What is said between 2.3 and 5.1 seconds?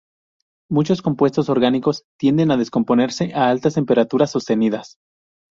a descomponerse a altas temperaturas sostenidas.